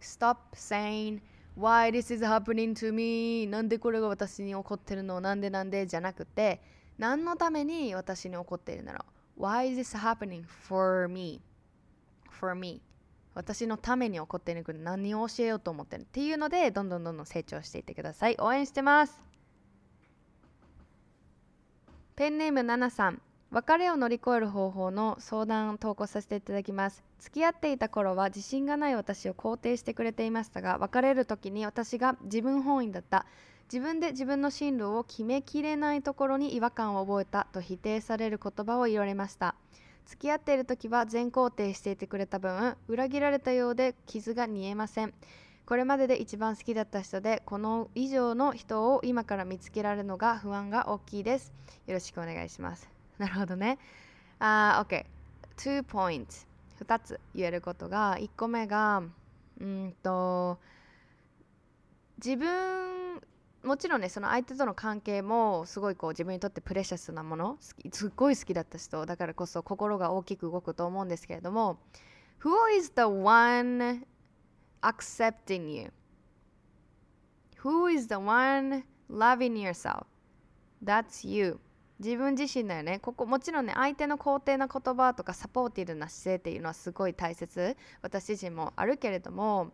[0.00, 0.02] う。
[0.02, 1.20] Stop saying
[1.56, 3.46] why this is happening to me?
[3.46, 5.20] なんでこれが私に起こってるの?
[5.20, 5.86] なんでなんで?
[5.86, 6.60] じゃなくて
[6.98, 9.04] 何のために私に起こっているんだろ
[9.38, 9.42] う?
[9.42, 11.40] Why is this happening for me?
[12.30, 12.82] For me.
[13.34, 18.36] 私のために起こっているの何を教えようと思ってるっていうのでどんどんどんどん成長していってください。
[18.38, 19.22] 応援してます。
[22.14, 23.22] ペンネームナナさん。
[23.52, 27.04] 別れを乗り越える方法の相談を投稿させていただきます。
[27.18, 33.26] 付き合っていた頃は自信がない私を肯定してくれていましたが別れる時に私が自分本位だった。
[33.70, 39.54] 自分で自分の進路を決めきれないところに違和感を覚えたと否定される言葉を言われました。
[40.06, 45.12] 付き合っている時は全肯定していてくれた分裏切られたようで傷が煮えません。
[45.66, 51.52] これまでで一番好きだった人でこの以上の人を今から見つけられるのが不安が大きいです。
[51.86, 53.01] よろしくお願いします。
[53.22, 53.78] なるほどね。
[54.40, 55.06] あ、uh, OK。
[55.56, 56.44] 2 points。
[56.80, 59.00] 2つ言えることが、1個目が、
[59.60, 60.58] うんと、
[62.16, 63.20] 自分、
[63.62, 71.78] もちろんね、その相手との関係もすごいこう自分にとってプレシャスなもの、すっごい好きだった人、だからこそ心が大きく動くと思うんですけれども、
[72.40, 74.04] Who is the one
[74.80, 75.92] accepting you?
[77.62, 80.06] Who is the one loving yourself?
[80.82, 81.60] That's you.
[82.02, 82.98] 自分自身だよね。
[82.98, 87.76] ここもちろんね相手の肯定な言葉とかサポーティブな姿勢っていうのはすごい大切。
[88.02, 89.70] 私自身もあるけれども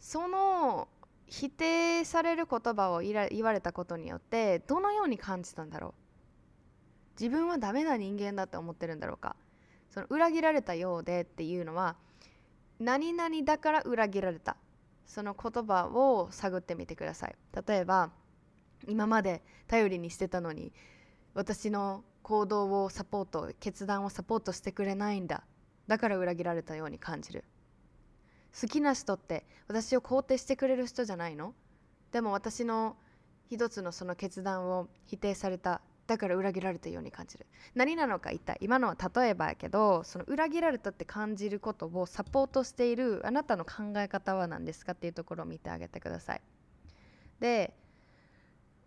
[0.00, 0.88] その
[1.26, 5.94] 否定される言葉を言われたことによってどのように感じたんだろう。
[7.20, 9.36] 自分はダメな人間だって思ってるんだろうか。
[9.90, 11.96] その裏切られたようでっていうのは
[12.80, 14.56] 何々だから裏切られた。
[15.06, 17.36] その言葉を探ってみてください。
[17.66, 18.10] 例えば
[18.88, 20.72] 今まで頼りにしてたのに
[21.34, 25.44] 私の行動をサポート決断をサポートしてくれないんだ。
[25.86, 27.44] だから裏切られたように感じる。
[28.60, 31.54] 好きな人って私を肯定してくれる人じゃないの？
[32.12, 32.96] でも私の
[33.48, 35.80] 一つのその決断を否定された。
[36.06, 37.46] だから裏切られたように感じる。
[37.76, 46.42] 何なのか一体今のは例えばやけどその裏切られたって感じることをサポートしているあなたの考え方は何ですかっていうところを見てあげてください。
[47.38, 47.72] で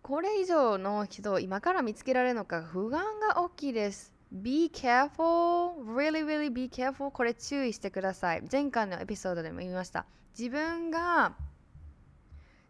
[0.04, 4.13] これ以上の人を今から見つけられるのか不安が大きいです。
[4.34, 7.10] Be careful, really, really be careful.
[7.10, 8.44] これ注意してください。
[8.52, 10.06] 前回のエピソードでも言いました。
[10.38, 11.38] 自分が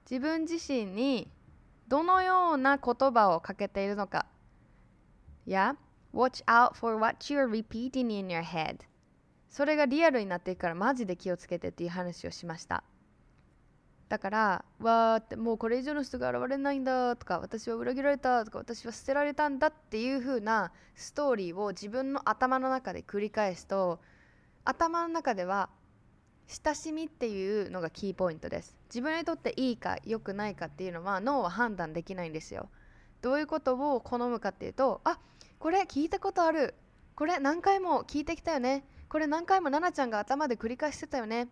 [0.08, 1.28] 自分自身に
[1.88, 4.28] どのような言葉をかけているのか。
[5.48, 5.76] Yeah?
[6.14, 8.82] Watch out for what you're repeating in your head.
[9.50, 12.84] それがリアルになっていくからマジで気をつけてっていう話をしました。
[14.14, 24.00] だからわーってもうこれ以上の人が現れないんだとか私は裏切られたとか私は捨てられたんだっていう風なストーリーを自分の頭の中で繰り返すと
[24.66, 25.72] 頭の中では
[26.48, 28.78] 親しみっていうのがキーポイントです。
[28.86, 32.70] 自分にとっていいか良くないかっていうのは脳は判断できないんですよ。
[33.24, 35.18] どういうことを好むかっていうとあ
[35.58, 36.76] これ聞いたことある。
[37.16, 38.86] これ何回も聞いてきたよね。
[39.10, 41.48] これ何回も奈々ちゃんが頭で繰り返してたよね。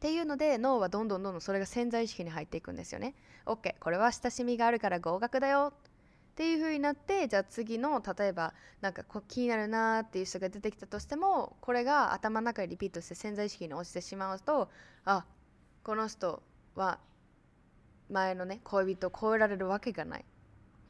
[0.00, 3.14] っていうので脳はどんどんどんどんそれが潜在意識に入っていくんですよね。
[3.44, 14.70] OK これは親しみがあるから合格だよっていう風になってじゃあ次の例えばなんかこ気になるなーっていう人が出てきたとしてもこれが頭の中でリピートして潜在意識に落ちてしまうと
[15.04, 15.26] あ
[15.84, 16.42] この人
[16.76, 16.98] は
[18.08, 20.22] 前のね恋人を超えられるわけがない。
[20.22, 20.24] っ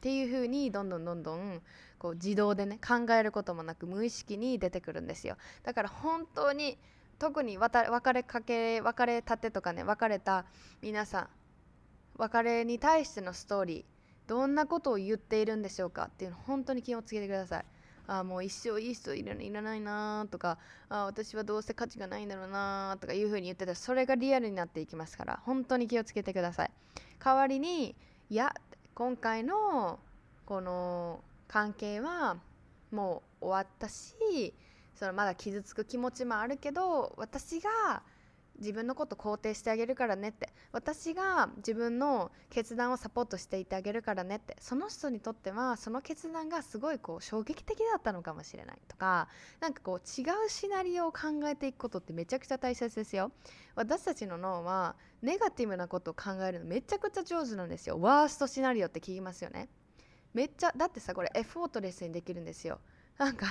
[0.03, 1.61] ていう風にどんどんどんどん
[1.99, 5.37] こう自動でね考えることもなく無意識に出てくるんですよ。
[5.65, 6.79] だから本当に
[7.21, 10.47] 特に別れかけ別れたてとかね別れた
[10.81, 11.29] 皆さん
[12.17, 13.85] 別れに対してのストーリー
[14.27, 17.65] どんなことを言っているんでしょうかっていうの本当に気をつけてください。
[18.07, 20.59] あもう一生いい人いらいらないなとか
[20.89, 26.71] あ私はどうせ価値がないんだろうなとかいうふうに言ってたらそれがリアルになっていきますから本当に気をつけてください。
[27.23, 27.95] 代わりに
[28.31, 28.53] いや
[28.95, 30.01] 今回の
[30.47, 32.39] この関係は
[32.91, 34.55] もう終わったし
[35.01, 38.03] そのまだ傷つく気持ちもあるけど私が
[38.59, 40.53] 自分のこと肯定してあげるからねって。
[40.73, 44.59] 私が自分の決断をサポートしていてあげるからねって。
[44.61, 49.29] その人にとってはその決断がすごいこう衝撃的だったのかもしれないとか
[49.61, 53.33] 何かこう違うシナリオを考えていくことってめちゃくちゃ大切ですよ。
[53.75, 57.99] 私たちの脳はネガティブなことを考えるのめちゃくちゃ上手なんですよ。
[57.99, 59.71] ワーストシナリオって聞きますよね。
[60.35, 62.79] めっちゃだってさこれエフォートレスにできるんですよ。
[63.17, 63.47] なんか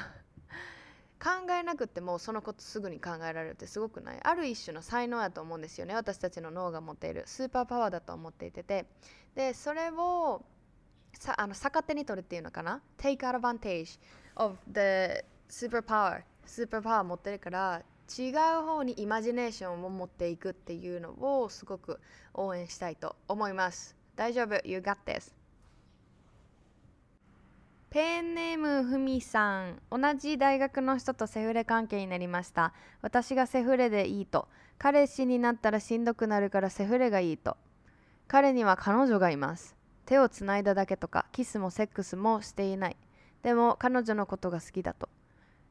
[1.21, 4.19] 考えなくてもそのことすぐに考えられるってすごくない？
[4.23, 5.93] ある一種の才能やと思うんですよね。
[5.93, 7.23] 私たちの脳が持っている。
[7.25, 8.85] スーパーパワーだと思っていてて。
[9.35, 10.43] でそれを
[11.13, 13.99] さあの逆手に取るっていうのかな？take advantage
[14.35, 16.23] of the superpower.
[16.45, 17.83] スーパーパワー持ってるから
[18.17, 21.11] 違う方にイマジネーションを持っていくっていうの
[21.41, 21.99] をすごく
[22.33, 23.95] 応援したいと思います。
[24.15, 25.38] 大丈夫？You got this.
[27.91, 29.81] ペンネームふみさん。
[29.89, 32.71] 同じ大学の人とセフレ関係になりました。
[33.01, 34.47] 私がセフレでいいと。
[34.77, 37.57] 彼氏になったらしんどくなるからセフレがいいと。
[38.27, 39.75] 彼には彼女がいます。
[40.05, 42.97] 手をつないだだけとかキスもセックスもしていない。
[43.41, 45.09] でも彼女のことが好きだと、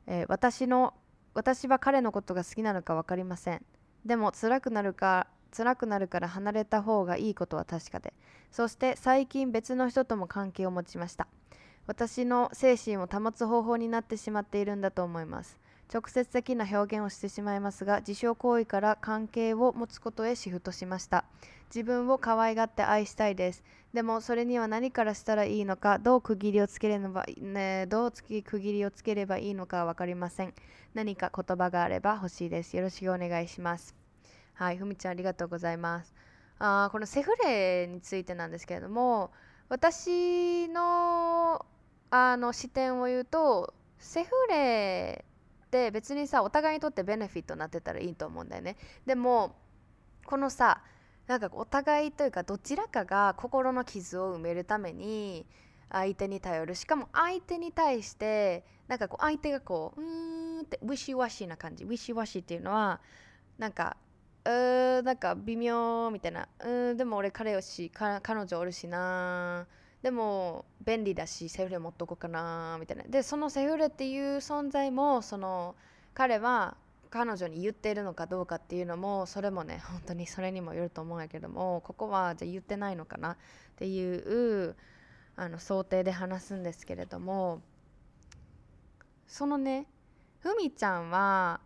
[0.09, 0.95] えー、私の
[1.35, 3.65] 私は彼のことが好きなのか分かりません。
[4.05, 8.13] でも辛くなるか辛くなるから離れた方がいいことは確かで。
[8.51, 11.29] そして最近別の人とも関係を持ちました。
[11.89, 15.59] 私の精神を保つ方法になってしまっているんだと思います。
[15.93, 21.25] 直接的な表現をしてしまいますが自傷行為から関係を持つことへシフトしました。
[21.75, 23.65] 自分を可愛がって愛したいです。
[23.95, 30.53] でもそれには何からしたらいいのかどう区切りをつければ、ね、どう区切りをつければいいのか分かりません。
[30.93, 32.77] 何か言葉があれば欲しいです。
[32.77, 33.97] よろしくお願いします。
[34.53, 36.15] はいふみちゃんありがとうございます。
[36.59, 39.31] あこのセフレについてなんですけれども
[39.71, 41.65] 私の
[42.11, 45.25] あの視点を言うとセフレ
[45.67, 48.77] って別にさお互いにとってベネフィットになってたらいいと思うんだよね。
[49.05, 49.57] でも
[50.25, 50.83] このさ
[51.27, 55.47] なんかお互いというかどちらかが心の傷を埋めるために
[55.91, 56.75] 相手に頼る。
[56.75, 61.85] しかも相手に対してなんかこう相手がこううーんってウィシュワシな感じ。
[61.85, 63.01] ウィシュワシっていうのは
[63.59, 63.97] なんか
[64.45, 66.49] うーなんか微妙みたいな。
[66.61, 69.67] うーでも俺彼よし彼女おるしな
[70.03, 73.05] でも便利だしセフレ持っとこうかなみたいな。
[73.05, 75.75] でそのセフレっていう存在もその
[76.15, 76.77] 彼は
[77.11, 83.37] 彼女に言っているのかどうかっていうのもそれもね 本当にそれにもよると思うんやけどもここはじゃ言ってないのかなっ
[83.77, 84.77] ていう
[85.37, 87.63] あの想定で話すんですけれども
[89.27, 89.87] そのね
[90.41, 91.61] ふみちゃんは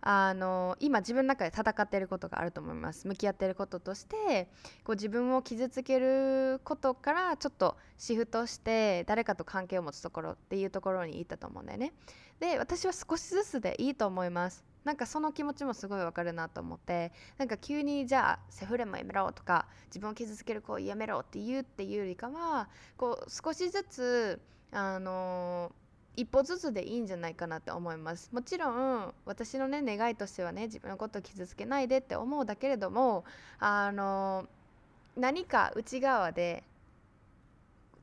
[0.00, 3.06] あの今自分の中で戦っていることがあると思います。
[3.08, 4.48] 向き合っていることとして
[4.84, 11.92] こう自分を傷つけることからちょっとシフトして誰かと関係を持つところっていうところに行ったと思うんだよね。
[12.38, 14.64] で私は少しずつでいいと思います。
[14.84, 24.40] なんかその気持ちもすごいわかるなと思ってなんか急にじゃあセフレもやめろとか自分を傷つける子をやめろって言うっていうよりかはこう少しずつ
[24.70, 25.87] あのー
[26.18, 28.28] 一歩ずつでいいんじゃないかなって思います。
[28.32, 33.24] もちろん私のね願いとしてはね自分のことを傷つけないでって思うだけれども
[33.60, 34.44] あの
[35.16, 36.64] 何か内側で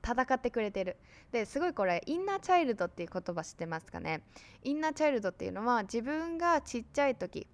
[0.01, 0.95] 戦ってくれてる。
[1.33, 4.21] ですごいこれインナーチャイルドっていう言葉知ってますかね？
[4.63, 7.45] インナーチャイルドっていうのは自分がちっちゃい時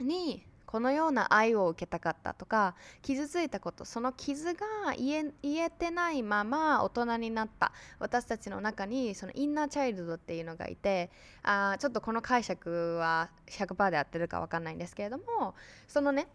[0.00, 7.72] にこのような愛を受けたかったとか傷ついたことその傷が言えてないまま大人になった。
[7.98, 11.10] 私たちの中にそのインナーチャイルドっていうのがいて
[11.42, 15.54] あちょっとこの解釈は100%で合ってるか分かんないんですけれども
[15.86, 16.28] そのね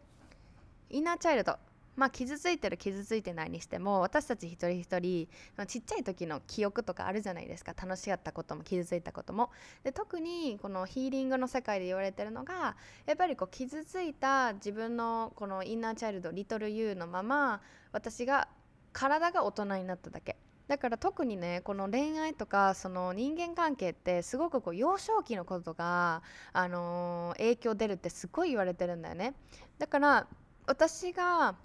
[0.89, 1.57] インナーチャイルド
[1.95, 5.27] まあ傷ついてる傷ついてないにしても私たち一人一人
[5.67, 7.73] ちっちゃい時の記憶とかあるじゃないですか。
[7.73, 9.51] 楽しかったことも傷ついたことも。
[9.83, 12.75] で特にこのヒーリングの世界で言われてるのが
[13.05, 17.61] やっぱりこう傷ついた自分のこのインナーチャイルドリトルユーのまま
[17.91, 18.47] 私が
[18.93, 20.37] 体が大人になっただけ。
[20.67, 26.21] だから特にねこの恋愛とかその人間関係ってすごくこう幼少期のことが、
[26.53, 29.33] あのー、影響出るってすごい言われてるんだよね。
[29.79, 30.27] だから
[30.67, 31.55] 私が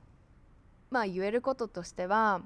[0.94, 2.40] まあ言えることとしては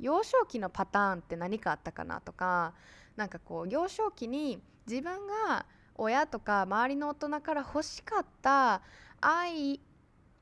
[0.00, 2.72] 幼少期のパターンって何かあったかなとか
[3.14, 4.58] なんかこう幼少期に
[4.88, 8.80] 自分が親とか周りの大人から欲しかった
[9.20, 9.80] 愛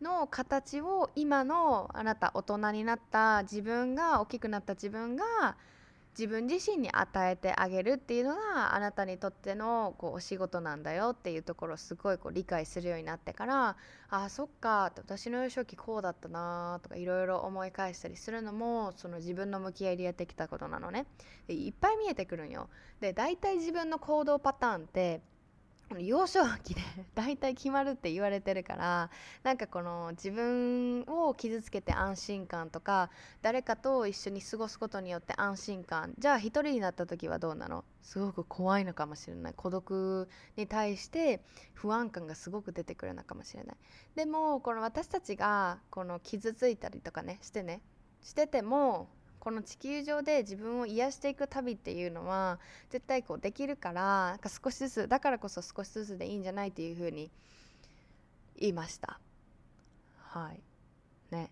[0.00, 5.56] の形を今のあなた大人になった自分が大きくなった自分が
[6.18, 13.76] 自分自身に与えてあげるっていうのがあなたにとってのこうお仕事なんだよっていうところをすごいこう理解するようになってから
[14.10, 21.06] あそっか私の幼少期こうだったなとかいろいろ思い返したりするのもその自分の向き合いでやってきたことなのね。
[21.46, 22.68] でいっぱい見えてくるんよ。
[23.00, 25.22] で大体自分の行動パターンって
[26.00, 26.80] 幼少期で
[27.14, 29.10] 大体決まるって言われてるから
[29.42, 33.10] なんかこの自分を傷つけて安心感とか
[33.42, 36.14] 誰かと一緒に過ごすことによって安心感。
[36.18, 37.84] じゃあ一人になった時はどうなの？
[38.02, 39.54] すごく怖いのかもしれない。
[39.54, 41.42] 孤独に対して
[41.74, 43.76] 不安感がすごく出てくるのかもしれない。
[44.14, 47.82] でもこの私たちがこの傷ついたりとかねしてね
[48.22, 49.08] してても
[49.42, 57.28] この地球上で自分を癒していく旅っていうのは絶対こうできるからなんか少しずつだからこそ少しずつでいいんじゃないっていうふうに
[58.56, 59.18] 言いました。
[60.16, 60.60] はい。
[61.34, 61.50] ね。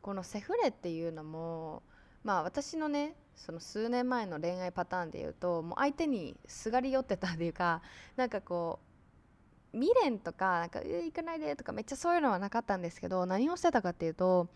[0.00, 1.82] このセフレっていうのも
[2.24, 7.82] まあ私のねその数年前の恋愛パターンで言うともう相手にすがり寄ってたっていうか
[8.16, 8.78] なんかこ
[9.74, 14.48] う未練とかなんか「行かないで」とかめっちゃそういうのはなかったんですけど何をしてたかっていうと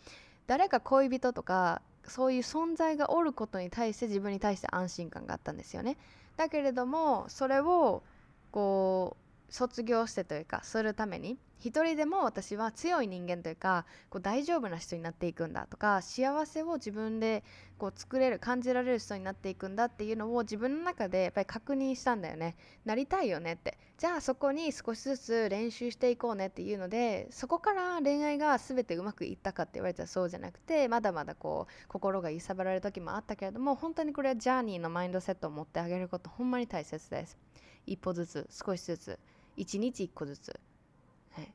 [0.47, 5.97] 誰か恋人とかそういう存在がおることに対して自分に対して安心感があったんですよね。
[6.37, 8.03] だけれどもそれを
[8.51, 9.24] こう
[9.55, 17.45] 卒業してというかするために一人でも私は強い人間というかこう大丈夫な人になっていくんだとか幸せを自分で
[17.79, 22.57] こう作れる感じられる人になっていくんだっていうのを自分の中でやっぱり確認したんだよね。
[22.85, 23.79] なりたいよねって。
[23.97, 37.39] じゃあそこに少しずつ練習していこうねっていうのでそこから恋愛が全てうまくいったかって言われたらそうじゃなくてまだまだこう心が揺さぶられる時もあったけれども本当にこれはジャーニーのマインドセットを持ってあげることほんまに大切です。
[37.87, 39.19] 一歩ずつ少しずつ。
[39.57, 40.61] 一日一個ずつ。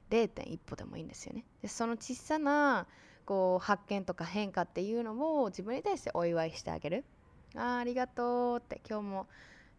[0.10, 1.46] 0.1歩でもいいんですよね。
[1.62, 2.88] でその小さな
[3.26, 7.06] こう発見とか変化っていうのを自分に対してお祝いしてあげる。
[7.56, 9.28] あありがとうって今日も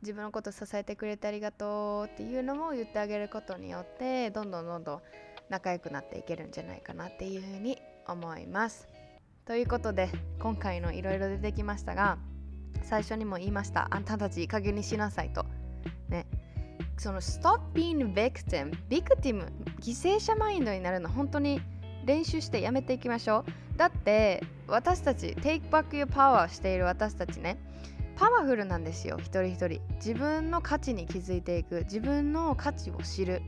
[0.03, 5.03] 自分のこと支えてくれてありがとうっていうのも言ってあげることによってどんどんどんどん
[5.51, 8.89] 仲良くなっていけるんじゃないかなっていうふうに思います。
[9.45, 10.09] ということで
[10.39, 12.19] 今回のいろいろ出てきましたが
[12.83, 15.45] 最初にも言いましたあんたたちいい加減にしなさいと。
[16.09, 16.27] ね
[17.01, 21.63] その Stop being victim ビクティム犠牲者マインドになるの本当に
[22.05, 23.45] 練習してやめていきましょ
[23.75, 23.79] う。
[23.79, 27.57] だって私たち Take back your power している私たちね
[28.17, 29.17] パワフルなんですよ。
[29.19, 29.81] 一人一人。
[29.95, 31.85] 自分の価値に気づいていく。
[31.85, 33.41] 自分の価値を知る。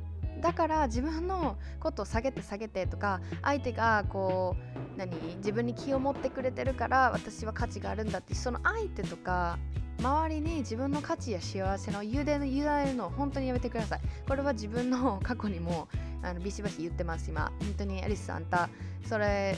[0.43, 9.59] だから自分のことを下げて下げてとか相手がこう何自分に気を持ってくれてるから私は価値があるんだってその相手とか
[10.01, 14.01] 周りに自分の価値や幸せの委ねるのを本当にやめてください。
[14.27, 15.89] これは自分の過去にも
[16.23, 17.53] あのビシバシ言ってます今。
[17.61, 18.69] 本当にアリスさんあんた
[19.07, 19.57] それ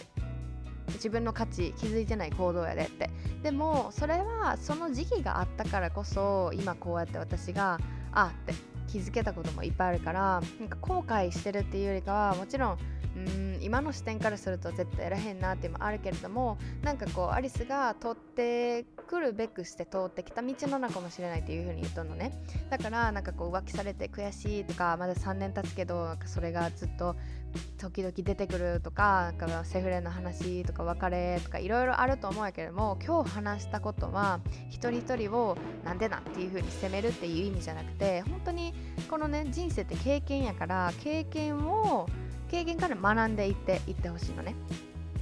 [0.88, 3.08] 自分の価値気づいてない行動やでって。
[3.42, 7.78] でもそれはその時期があったからこそ今こうやって私が
[8.12, 8.52] あって
[8.94, 12.78] 気づけたこともいっぱいあるからなんか後悔してるっていうよりかはもちろん
[13.16, 22.32] うん今の視点からすると絶対やらへんなっていうのもあるけれどもなんかこうアリスが通ってくるべくして通ってきた道の中かもしれないっていう風に言っとるのね。
[22.68, 27.16] だからなんかこう浮気されて悔しいとかまだ3年経つけどそれがずっと
[27.78, 34.40] 時々出てくるとかなんかセフレの話とか別れとかいろいろあると思うけれども今日話したことは
[34.70, 38.74] 一人一人をなんでなんっていう風に責めるっていう意味じゃなくて本当に
[39.08, 42.08] このね人生って経験やから経験を
[42.50, 44.54] 経験から学んでいっていってほしいのね。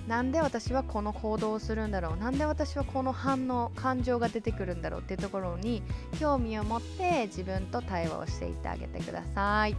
[0.08, 2.16] なんで私はこの行動をするんだろう。
[2.16, 5.82] なんで私はこの反応感情が出てくるんだろうっていうところに
[6.18, 9.76] 興味を持って自分と対話をしていってあげてください。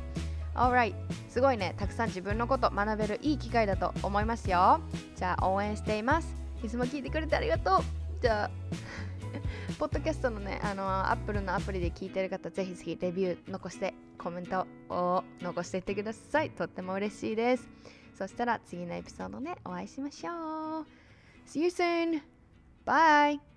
[0.56, 0.94] Alright
[1.30, 1.76] すごいね。
[1.78, 4.80] たくさん自分のこと学べるいい機会だと思いますよ。
[5.16, 6.34] じゃあ応援しています。
[6.64, 7.84] いつも聞いてくれてありがとう。
[8.22, 8.52] じゃあ。
[9.78, 16.52] ポッドキャストのね、あの、アップルのアプリで聞いてる方、ぜひぜひレビュー残して、コメントを残していってください。
[16.52, 17.68] とっても嬉しいです。
[18.18, 20.86] そしたら次のエピソードでお会いしましょう
[21.48, 22.22] See you soon!
[22.86, 23.53] Bye!